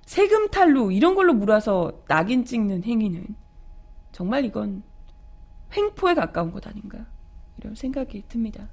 [0.07, 3.27] 세금 탈루 이런 걸로 몰아서 낙인 찍는 행위는
[4.15, 4.83] 정말 이건
[5.77, 7.05] 횡포에 가까운 것 아닌가
[7.59, 8.69] 이런 생각이 듭니다.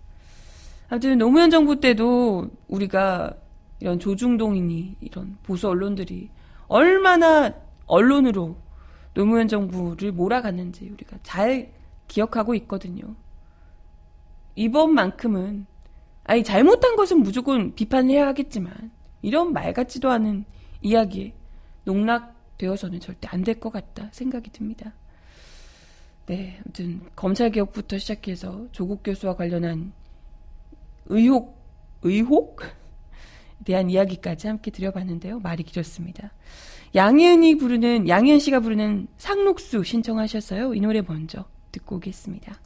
[0.88, 3.34] 아무튼 노무현 정부 때도 우리가
[3.80, 6.30] 이런 조중동이니 이런 보수 언론들이
[6.68, 7.52] 얼마나
[7.88, 8.56] 언론으로
[9.16, 11.74] 노무현 정부를 몰아갔는지 우리가 잘
[12.08, 13.16] 기억하고 있거든요.
[14.56, 15.66] 이번만큼은
[16.24, 18.92] 아니 잘못한 것은 무조건 비판해야 하겠지만
[19.24, 20.46] 이런 말 같지도 않은
[20.84, 21.34] 이야기에
[21.86, 24.94] 농락되어서는 절대 안 될 것 같다 생각이 듭니다.
[26.32, 29.92] 네, 아무튼 검찰 개혁부터 시작해서 조국 교수와 관련한
[31.08, 31.58] 의혹
[32.04, 32.62] 의혹
[33.66, 35.40] 대한 이야기까지 함께 드려봤는데요.
[35.40, 36.32] 말이 길었습니다.
[36.96, 40.74] 양희은이 부르는 양희은 씨가 부르는 상록수 신청하셨어요.
[40.74, 42.62] 이 노래 먼저 듣고 오겠습니다.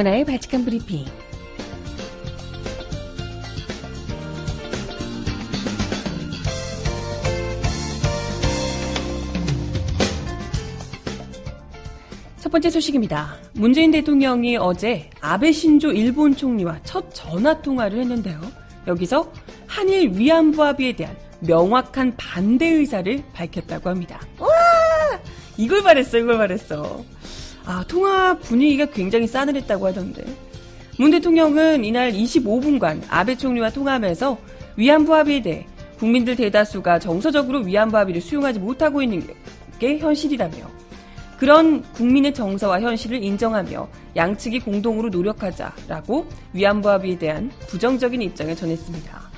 [0.00, 1.04] 정은아의 바칙한 브리핑.
[12.38, 13.36] 첫 번째 소식입니다.
[13.52, 18.40] 문재인 대통령이 어제 아베 신조 일본 총리와 첫 전화 통화를 했는데요.
[18.86, 19.30] 여기서
[19.66, 24.20] 한일 위안부 합의에 대한 명확한 반대 의사를 밝혔다고 합니다.
[24.38, 24.48] 와!
[25.56, 27.04] 이걸 말했어, 이걸 말했어.
[27.64, 30.24] 아, 통화 분위기가 굉장히 싸늘했다고 하던데.
[30.98, 34.38] 문 대통령은 이날 25분간 아베 총리와 통화하면서
[34.76, 35.66] 위안부 합의에 대해
[35.98, 39.26] 국민들 대다수가 정서적으로 위안부 합의를 수용하지 못하고 있는
[39.78, 40.56] 게 현실이라며
[41.38, 49.30] 그런 국민의 정서와 현실을 인정하며 양측이 공동으로 노력하자라고 위안부 합의에 대한 부정적인 입장을 전했습니다.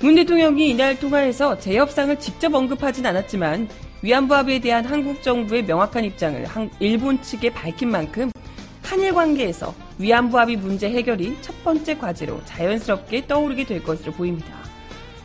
[0.00, 3.68] 문 대통령이 이날 통화에서 재협상을 직접 언급하진 않았지만
[4.04, 6.44] 위안부 합의에 대한 한국 정부의 명확한 입장을
[6.78, 8.30] 일본 측에 밝힌 만큼
[8.82, 14.58] 한일 관계에서 위안부 합의 문제 해결이 첫 번째 과제로 자연스럽게 떠오르게 될 것으로 보입니다.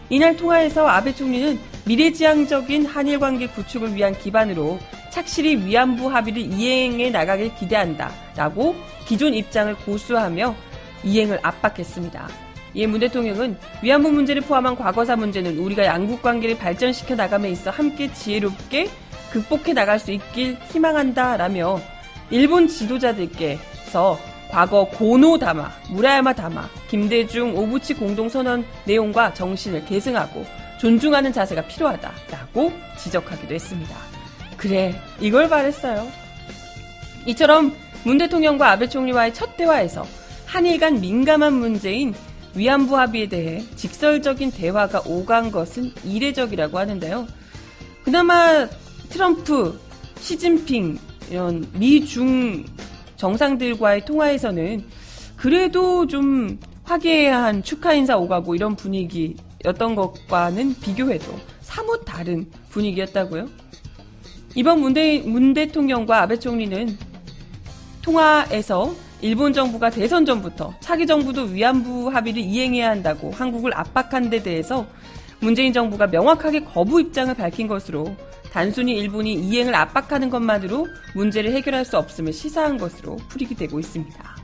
[0.08, 7.54] 이날 통화에서 아베 총리는 미래지향적인 한일 관계 구축을 위한 기반으로 착실히 위안부 합의를 이행해 나가길
[7.56, 8.14] 기대한다.
[8.38, 10.56] 라고 기존 입장을 고수하며
[11.04, 12.49] 이행을 압박했습니다.
[12.74, 18.12] 이에 문 대통령은 위안부 문제를 포함한 과거사 문제는 우리가 양국 관계를 발전시켜 나감에 있어 함께
[18.14, 18.90] 지혜롭게
[19.32, 21.80] 극복해 나갈 수 있길 희망한다라며
[22.32, 30.46] 일본 지도자들께서 과거 고노다마, 무라야마 다마, 김대중, 오부치 공동선언 내용과 정신을 계승하고
[30.80, 33.96] 존중하는 자세가 필요하다라고 지적하기도 했습니다.
[34.58, 36.08] 그래, 이걸 말했어요.
[37.26, 40.06] 이처럼 문 대통령과 아베 총리와의 첫 대화에서
[40.46, 42.14] 한일 간 민감한 문제인
[42.56, 47.28] 위안부 합의에 대해 직설적인 대화가 오간 것은 이례적이라고 하는데요.
[48.04, 48.68] 그나마
[49.10, 49.80] 트럼프,
[50.20, 50.98] 시진핑
[51.30, 52.66] 이런 미중
[53.16, 54.84] 정상들과의 통화에서는
[55.36, 61.26] 그래도 좀 화기애애한 축하 인사 오가고 이런 분위기였던 것과는 비교해도
[61.62, 63.48] 사뭇 다른 분위기였다고요.
[64.56, 66.98] 이번 문, 대, 문 대통령과 아베 총리는
[68.02, 74.88] 통화에서 일본 정부가 대선 전부터 차기 정부도 위안부 합의를 이행해야 한다고 한국을 압박한 데 대해서
[75.42, 78.16] 문재인 정부가 명확하게 거부 입장을 밝힌 것으로
[78.52, 84.40] 단순히 일본이 이행을 압박하는 것만으로 문제를 해결할 수 없음을 시사한 것으로 풀이게 되고 있습니다.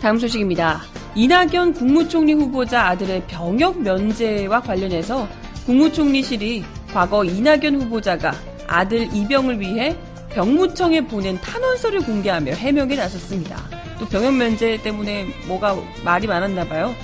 [0.00, 0.82] 다음 소식입니다.
[1.16, 5.26] 이낙연 국무총리 후보자 아들의 병역 면제와 관련해서
[5.66, 8.34] 국무총리실이 과거 이낙연 후보자가
[8.66, 9.96] 아들 입영을 위해
[10.30, 13.62] 병무청에 보낸 탄원서를 공개하며 해명에 나섰습니다.
[13.98, 16.94] 또 병역 면제 때문에 뭐가 말이 많았나 봐요.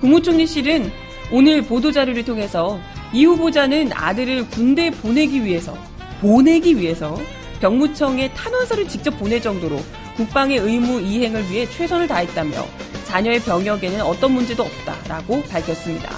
[0.00, 0.90] 국무총리실은
[1.30, 2.80] 오늘 보도자료를 통해서
[3.12, 5.76] 이 후보자는 아들을 군대에 보내기 위해서,
[6.20, 7.18] 보내기 위해서
[7.60, 9.80] 병무청에 탄원서를 직접 보낼 정도로
[10.16, 12.66] 국방의 의무 이행을 위해 최선을 다했다며
[13.04, 16.10] 자녀의 병역에는 어떤 문제도 없다라고 밝혔습니다.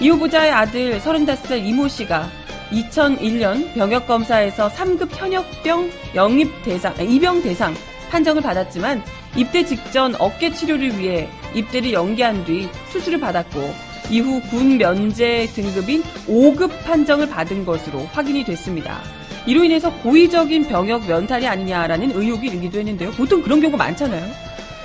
[0.00, 2.28] 이 후보자의 아들 35살 이모 씨가
[2.72, 7.74] 2001년 병역검사에서 3급 현역병 영입 대상, 입영 대상
[8.10, 9.02] 판정을 받았지만
[9.36, 16.84] 입대 직전 어깨 치료를 위해 입대를 연기한 뒤 수술을 받았고 이후 군 면제 등급인 5급
[16.84, 19.00] 판정을 받은 것으로 확인이 됐습니다.
[19.46, 23.10] 이로 인해서 고의적인 병역 면탈이 아니냐라는 의혹이 일기도 했는데요.
[23.12, 24.24] 보통 그런 경우가 많잖아요.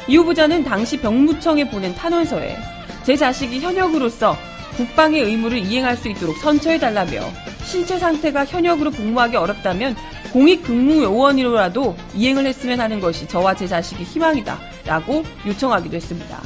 [0.07, 2.57] 이 후보자는 당시 병무청에 보낸 탄원서에
[3.03, 4.37] 제 자식이 현역으로서
[4.77, 7.21] 국방의 의무를 이행할 수 있도록 선처해달라며
[7.65, 9.95] 신체 상태가 현역으로 복무하기 어렵다면
[10.31, 16.41] 공익근무요원으로라도 이행을 했으면 하는 것이 저와 제 자식의 희망이다 라고 요청하기도 했습니다.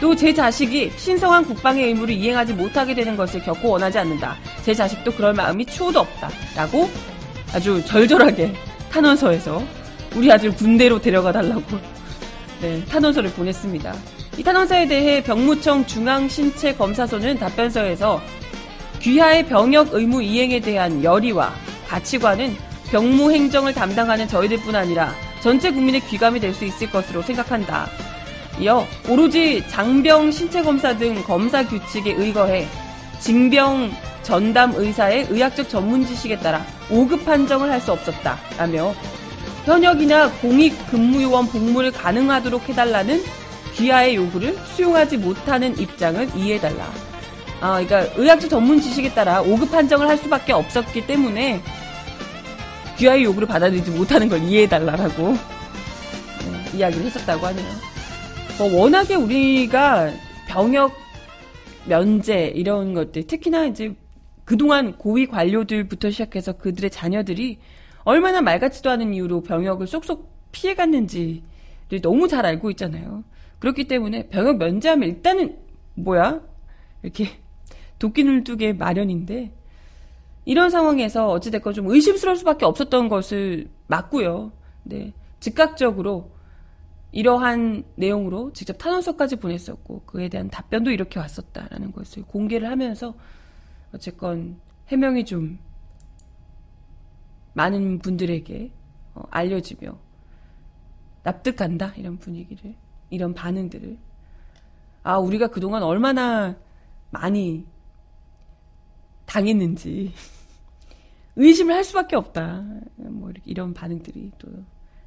[0.00, 4.36] 또 제 자식이 신성한 국방의 의무를 이행하지 못하게 되는 것을 결코 원하지 않는다.
[4.62, 6.30] 제 자식도 그럴 마음이 추호도 없다.
[6.56, 6.88] 라고
[7.52, 8.54] 아주 절절하게
[8.90, 9.62] 탄원서에서
[10.16, 11.62] 우리 아들 군대로 데려가 달라고
[12.60, 13.94] 네, 탄원서를 보냈습니다.
[14.40, 18.22] 이 탄원서에 대해 병무청 중앙신체검사소는 답변서에서
[19.00, 21.52] 귀하의 병역 의무 이행에 대한 열의와
[21.86, 22.56] 가치관은
[22.90, 27.86] 병무 행정을 담당하는 저희들뿐 아니라 전체 국민의 귀감이 될 수 있을 것으로 생각한다.
[28.58, 32.66] 이어 오로지 장병 신체 검사 등 검사 규칙에 의거해
[33.18, 38.38] 징병 전담 의사의 의학적 전문 지식에 따라 5급 판정을 할 수 없었다.
[38.56, 38.94] 라며
[39.66, 43.22] 현역이나 공익 근무요원 복무를 가능하도록 해달라는
[43.74, 46.90] 귀하의 요구를 수용하지 못하는 입장을 이해해달라.
[47.60, 51.60] 아, 그러니까 의학적 전문 지식에 따라 5급 판정을 할 수밖에 없었기 때문에
[52.96, 57.66] 귀하의 요구를 받아들이지 못하는 걸 이해해달라라고 네, 이야기를 했었다고 하네요.
[58.58, 60.10] 뭐 워낙에 우리가
[60.48, 60.92] 병역
[61.86, 63.94] 면제 이런 것들 특히나 이제
[64.44, 67.58] 그동안 고위 관료들부터 시작해서 그들의 자녀들이
[68.04, 71.42] 얼마나 말 같지도 않은 이유로 병역을 쏙쏙 피해갔는지를
[72.02, 73.22] 너무 잘 알고 있잖아요.
[73.60, 75.58] 그렇기 때문에 병역 면제하면 일단은
[75.94, 76.40] 뭐야?
[77.02, 77.28] 이렇게
[77.98, 79.52] 도끼 눈두개 마련인데
[80.46, 84.52] 이런 상황에서 어찌됐건 좀 의심스러울 수밖에 없었던 것을 맞고요.
[84.82, 85.12] 네.
[85.38, 86.32] 즉각적으로
[87.12, 93.14] 이러한 내용으로 직접 탄원서까지 보냈었고 그에 대한 답변도 이렇게 왔었다라는 것을 공개를 하면서
[93.92, 95.58] 어쨌건 해명이 좀
[97.52, 98.72] 많은 분들에게
[99.14, 99.98] 어, 알려지며
[101.22, 102.74] 납득한다 이런 분위기를
[103.10, 103.98] 이런 반응들을
[105.02, 106.56] 아 우리가 그동안 얼마나
[107.10, 107.66] 많이
[109.26, 110.12] 당했는지
[111.36, 112.64] 의심을 할 수밖에 없다
[112.96, 114.48] 뭐 이런 반응들이 또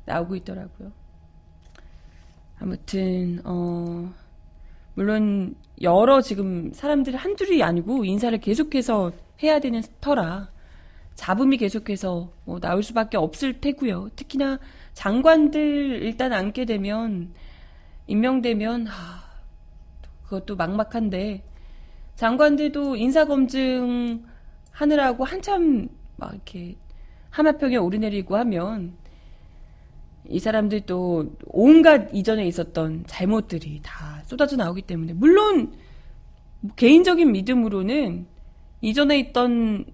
[0.05, 0.91] 나오고 있더라고요.
[2.59, 4.13] 아무튼 어
[4.95, 9.11] 물론 여러 지금 사람들이 한둘이 아니고 인사를 계속해서
[9.41, 10.51] 해야 되는 터라
[11.15, 14.09] 잡음이 계속해서 뭐 나올 수밖에 없을 테고요.
[14.15, 14.59] 특히나
[14.93, 17.33] 장관들 일단 앉게 되면
[18.13, 19.23] 임명되면 하,
[20.23, 21.43] 그것도 막막한데.
[22.15, 24.23] 장관들도 인사검증
[24.69, 26.75] 하느라고 한참 막 이렇게
[27.31, 28.93] 하마평에 오르내리고 하면
[30.29, 35.13] 이 사람들도 온갖 이전에 있었던 잘못들이 다 쏟아져 나오기 때문에.
[35.13, 35.73] 물론
[36.75, 38.27] 개인적인 믿음으로는
[38.81, 39.85] 이전에 있던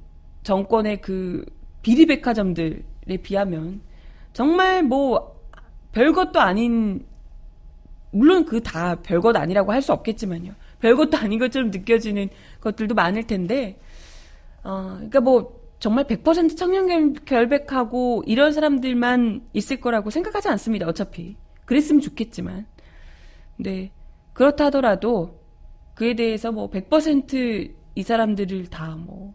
[0.43, 1.45] 정권의 그
[1.81, 3.79] 비리 백화점들에 비하면
[4.33, 5.39] 정말 뭐
[5.93, 7.05] 별것도 아닌
[8.11, 10.53] 물론 그 다 별것 아니라고 할 수 없겠지만요.
[10.79, 12.29] 별것도 아닌 것처럼 느껴지는
[12.61, 13.79] 것들도 많을 텐데
[14.63, 20.87] 어 그러니까 뭐 정말 100% 청년 결백하고 이런 사람들만 있을 거라고 생각하지 않습니다.
[20.87, 22.65] 어차피 그랬으면 좋겠지만
[23.57, 23.91] 근데
[24.33, 25.39] 그렇다 하더라도
[25.95, 29.33] 그에 대해서 뭐 100%이 사람들을 다 뭐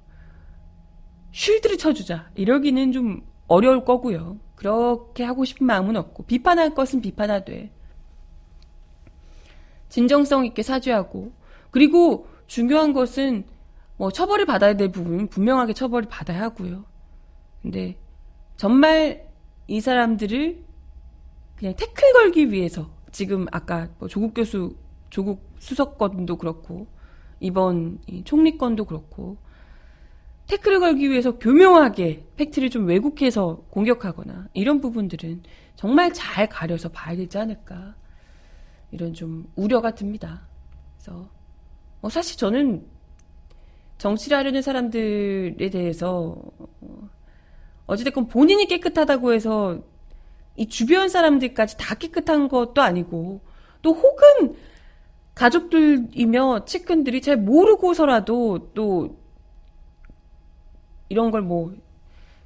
[1.32, 2.30] 쉴드를 쳐주자.
[2.36, 4.38] 이러기는 좀 어려울 거고요.
[4.54, 7.72] 그렇게 하고 싶은 마음은 없고 비판할 것은 비판하되
[9.94, 11.30] 진정성 있게 사죄하고
[11.70, 13.44] 그리고 중요한 것은
[13.96, 16.84] 뭐 처벌을 받아야 될 부분은 분명하게 처벌을 받아야 하고요.
[17.62, 17.96] 근데
[18.56, 19.28] 정말
[19.68, 20.64] 이 사람들을
[21.54, 24.74] 그냥 태클 걸기 위해서 지금 아까 뭐 조국 교수
[25.10, 26.88] 조국 수석 건도 그렇고
[27.38, 29.36] 이번 총리 건도 그렇고
[30.48, 35.44] 태클을 걸기 위해서 교묘하게 팩트를 좀 왜곡해서 공격하거나 이런 부분들은
[35.76, 37.94] 정말 잘 가려서 봐야 되지 않을까
[38.94, 40.46] 이런 좀 우려가 듭니다.
[40.96, 41.28] 그래서
[42.00, 42.86] 어, 사실 저는
[43.98, 46.36] 정치를 하려는 사람들에 대해서
[46.80, 47.10] 어,
[47.86, 49.82] 어찌됐건 본인이 깨끗하다고 해서
[50.56, 53.40] 이 주변 사람들까지 다 깨끗한 것도 아니고
[53.82, 54.56] 또 혹은
[55.34, 59.18] 가족들이며 측근들이 잘 모르고서라도 또
[61.08, 61.74] 이런 걸 뭐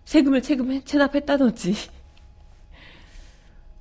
[0.08, 0.40] 세금을
[0.86, 1.74] 체납했다든지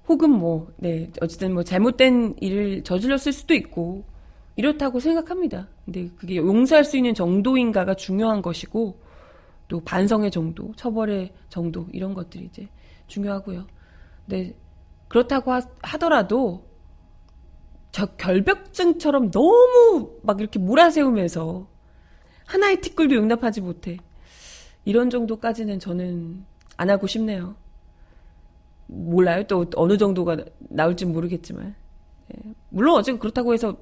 [0.08, 4.06] 혹은 뭐, 네, 어쨌든 뭐 잘못된 일을 저질렀을 수도 있고,
[4.56, 5.68] 이렇다고 생각합니다.
[5.86, 9.00] 근데 그게 용서할 수 있는 정도인가가 중요한 것이고,
[9.68, 12.70] 또 반성의 정도, 처벌의 정도, 이런 것들이 이제
[13.08, 13.68] 중요하고요.
[14.26, 14.58] 근데
[15.08, 15.62] 그렇다고 하,
[15.98, 16.66] 더라도
[17.92, 21.68] 저 결벽증처럼 너무 막 이렇게 몰아세우면서
[22.46, 23.98] 하나의 티끌도 용납하지 못해.
[24.86, 26.46] 이런 정도까지는 저는
[26.78, 27.56] 안 하고 싶네요.
[28.88, 29.44] 몰라요.
[29.44, 31.76] 또 어느 정도가 나올지 모르겠지만.
[32.34, 32.54] 예.
[32.70, 33.78] 물론 어쨌든 그렇다고 해서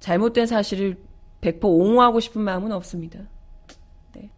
[0.00, 1.02] 잘못된 사실을
[1.40, 3.20] 100% 옹호하고 싶은 마음은 없습니다.
[4.14, 4.30] 네.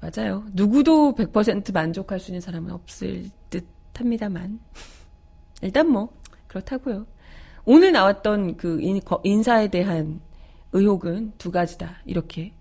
[0.00, 0.44] 맞아요.
[0.52, 4.60] 누구도 100% 만족할 수 있는 사람은 없을 듯 합니다만.
[5.62, 6.12] 일단 뭐,
[6.46, 7.06] 그렇다고요.
[7.64, 10.20] 오늘 나왔던 그 인, 사에 대한
[10.72, 12.02] 의혹은 두 가지다.
[12.04, 12.52] 이렇게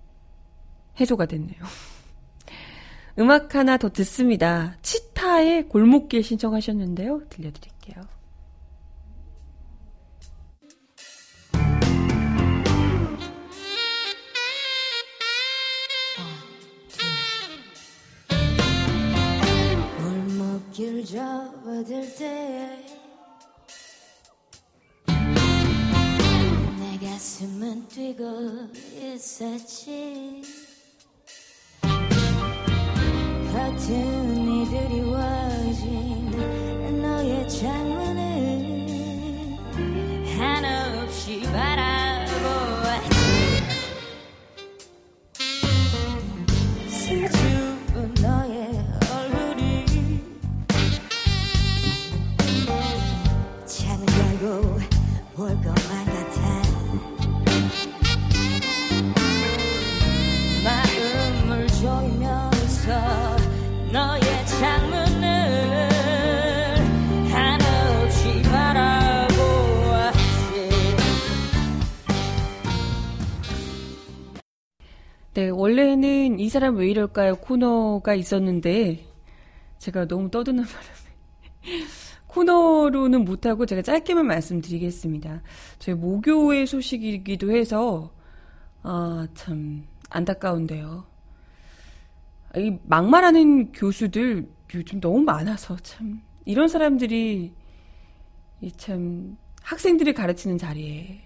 [0.99, 1.59] 해소가 됐네요.
[3.19, 4.77] 음악 하나 더 듣습니다.
[4.81, 7.29] 치 타의 골목길 신청하셨는데요.
[7.29, 8.03] 들려드릴게요.
[19.97, 22.99] 골목길 접어들 때내
[26.99, 28.67] 가슴은 뛰고
[29.01, 30.62] 있었지
[33.53, 36.31] 같은 이들이 와진
[37.03, 38.23] 너의 창문을
[40.35, 41.92] 한없이 바라
[75.43, 79.05] 네, 원래는 이 사람 왜 이럴까요 코너가 있었는데
[79.77, 81.85] 제가 너무 떠드는 바람에
[82.27, 85.41] 코너로는 못하고 제가 짧게만 말씀드리겠습니다.
[85.79, 88.13] 저희 모교의 소식이기도 해서
[88.83, 91.03] 아, 참 안타까운데요.
[92.55, 97.53] 이 막말하는 교수들 요즘 너무 많아서 참 이런 사람들이
[98.77, 101.19] 참 학생들을 가르치는 자리에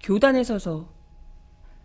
[0.00, 0.88] 교단에 서서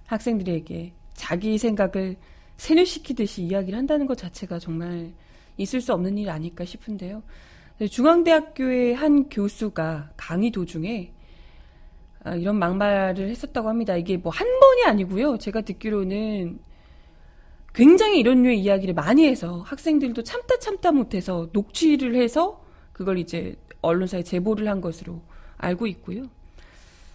[0.06, 2.18] 학생들에게 자기 생각을
[2.58, 5.14] 세뇌시키듯이 이야기를 한다는 것 자체가 정말
[5.56, 7.22] 있을 수 없는 일 아닐까 싶은데요.
[7.92, 11.14] 중앙대학교의 한 교수가 강의 도중에
[12.24, 13.96] 아, 이런 막말을 했었다고 합니다.
[13.96, 15.38] 이게 뭐 한 번이 아니고요.
[15.38, 16.60] 제가 듣기로는
[17.76, 24.24] 굉장히 이런 류의 이야기를 많이 해서 학생들도 참다 참다 못해서 녹취를 해서 그걸 이제 언론사에
[24.24, 25.22] 제보를 한 것으로
[25.58, 26.24] 알고 있고요.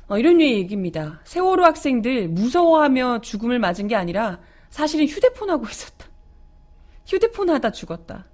[0.08, 1.20] 어, 이런 얘기입니다.
[1.24, 4.40] 세월호 학생들 무서워하며 죽음을 맞은 게 아니라
[4.70, 6.06] 사실은 휴대폰 하고 있었다.
[7.06, 8.26] 휴대폰 하다 죽었다.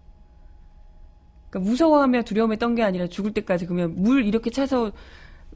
[1.51, 4.93] 그러니까 무서워하며 두려움에 떤 게 아니라 죽을 때까지 그러면 물 이렇게 차서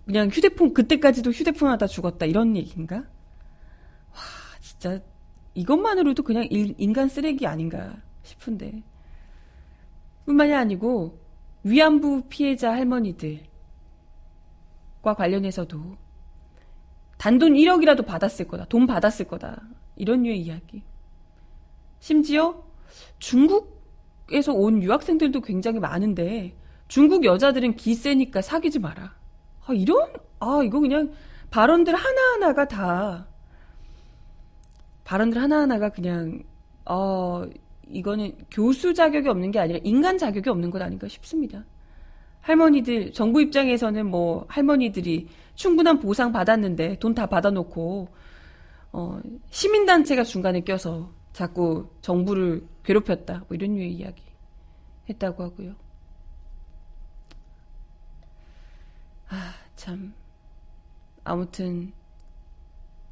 [0.05, 2.97] 그냥 휴대폰 그때까지도 휴대폰 하다 죽었다 이런 얘기인가?
[2.97, 3.05] 와
[4.61, 5.01] 진짜
[5.55, 8.83] 이것만으로도 그냥 일, 인간 쓰레기 아닌가 싶은데.
[10.27, 11.19] 뿐만이 아니고
[11.62, 13.45] 위안부 피해자 할머니들과
[15.17, 15.97] 관련해서도
[17.19, 18.67] 단돈 1억이라도 받았을 거다.
[18.67, 19.62] 돈 받았을 거다.
[19.97, 20.83] 이런 류의 이야기.
[21.99, 22.62] 심지어
[23.19, 26.55] 중국에서 온 유학생들도 굉장히 많은데
[26.89, 29.14] 중국 여자들은 기세니까 사귀지 마라.
[29.67, 31.12] 아, 이런, 아, 이거 그냥
[31.51, 33.27] 발언들 하나하나가 다
[35.05, 36.43] 발언들 하나하나가 그냥
[36.85, 37.45] 어
[37.89, 41.64] 이거는 교수 자격이 없는 게 아니라 인간 자격이 없는 것 아닌가 싶습니다.
[42.41, 48.09] 할머니들 정부 입장에서는 뭐 할머니들이 충분한 보상 받았는데 돈 다 받아놓고
[48.92, 54.22] 어 시민단체가 중간에 껴서 자꾸 정부를 괴롭혔다 뭐 이런 류의 이야기
[55.09, 55.74] 했다고 하고요.
[59.28, 60.14] 아 참
[61.22, 61.92] 아무튼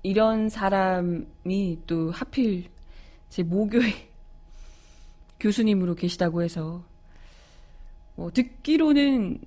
[0.02, 2.70] 이런 사람이 또 하필
[3.28, 3.92] 제 모교의
[5.40, 6.82] 교수님으로 계시다고 해서
[8.16, 9.40] 뭐 듣기로는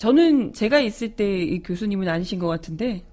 [0.00, 3.04] 저는 제가 있을 때이 교수님은 아니신 것 같은데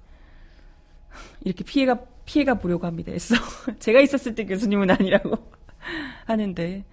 [1.42, 3.12] 이렇게 피해가 피해가 보려고 합니다.
[3.12, 3.36] 했어.
[3.80, 5.36] 제가 있었을 때 교수님은 아니라고
[6.24, 6.86] 하는데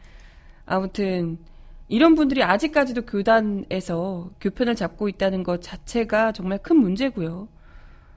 [0.67, 1.39] 아무튼
[1.87, 7.47] 이런 분들이 아직까지도 교단에서 교편을 잡고 있다는 것 자체가 정말 큰 문제고요.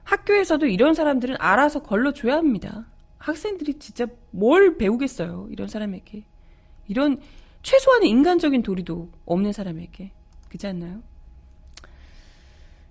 [0.02, 2.88] 학교에서도 이런 사람들은 알아서 걸러줘야 합니다.
[3.18, 5.46] 학생들이 진짜 뭘 배우겠어요.
[5.52, 6.24] 이런 사람에게.
[6.88, 7.20] 이런
[7.62, 10.10] 최소한의 인간적인 도리도 없는 사람에게.
[10.48, 11.02] 그지 않나요?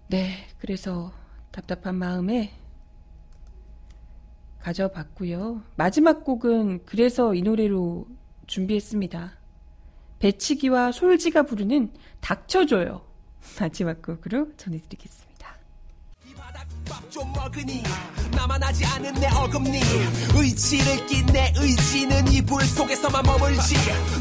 [0.09, 1.11] 네, 그래서
[1.51, 2.53] 답답한 마음에
[4.59, 5.63] 가져봤고요.
[5.75, 8.07] 마지막 곡은 그래서 이 노래로
[8.47, 9.37] 준비했습니다.
[10.19, 11.91] 배치기와 솔지가 부르는
[12.21, 13.05] 닥쳐줘요.
[13.59, 15.26] 마지막 곡으로 전해드리겠습니다.
[17.09, 17.83] 좀 먹으니.
[18.31, 19.81] 나만 하지 않은 내 어금니.
[20.35, 23.75] 의지를 낀 내 의지는 이불 속에서만 머물지.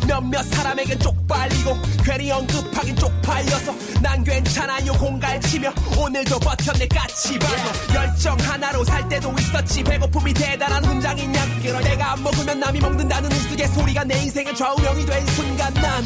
[0.07, 4.93] 몇몇 사람에겐 쪽팔리고 괜히 언급하긴 쪽팔려서 난 괜찮아요.
[4.95, 7.39] 공갈치며 오늘도 버텼네 까치.
[7.39, 9.83] 발로 열정 하나로 살 때도 있었지.
[9.85, 15.73] 배고픔이 대단한 훈장이냐 그러 내가 안 먹으면 남이 먹는다는 우스갯소리가 내 인생의 좌우명이 된 순간
[15.75, 16.05] 난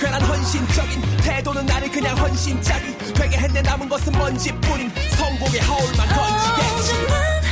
[0.00, 3.62] 괜한 헌신적인 태도는 나를 그냥 헌신짝이 되게 했네.
[3.62, 7.51] 남은 것은 먼지뿐인 성공의 하울만 던지겠지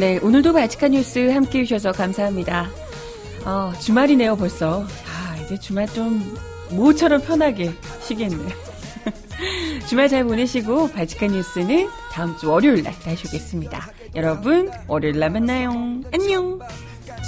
[0.00, 2.70] 네, 오늘도 바치칸 뉴스 함께 해주셔서 감사합니다.
[3.44, 4.82] 어, 주말이네요, 벌써.
[4.82, 6.38] 아, 이제 주말 좀
[6.70, 7.70] 모처럼 편하게
[8.00, 8.46] 쉬겠네.
[9.86, 13.92] 주말 잘 보내시고 발칙한 뉴스는 다음 주 월요일 날 다시 오겠습니다.
[14.16, 15.70] 여러분, 월요일 날 만나요.
[16.14, 16.58] 안녕.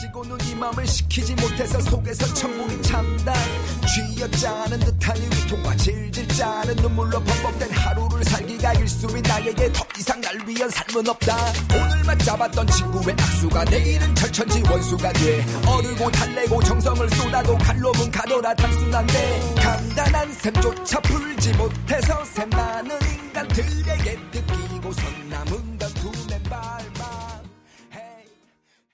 [0.02, 3.32] 지고는 이 맘을 시키지 못해서 속에서 천국이 찬다.
[3.86, 10.36] 쥐어짜는 듯한 이 위통과 질질 짜는 눈물로 범벅된 하루를 살기가 일수인 나에게 더 이상 날
[10.44, 11.36] 위한 삶은 없다.
[11.72, 15.46] 오늘만 잡았던 친구의 악수가 내일은 철천지 원수가 돼.
[15.68, 24.32] 어르고 달래고 정성을 쏟아도 칼로문 가더라 단순한데 간단한 셈조차 풀지 못해서 샘나는 인간들에게